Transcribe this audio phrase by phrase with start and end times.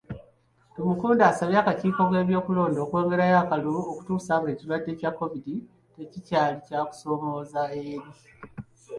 [0.73, 5.55] Tumukunde asabye akakiiko k'ebyokulonda okwongerayo akalulu okutuusa ng'ekirwadde kya Kovidi
[5.95, 6.55] tekikyali
[6.89, 8.09] kusoomooza eri eggwanga.